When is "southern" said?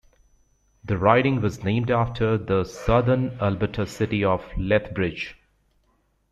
2.63-3.37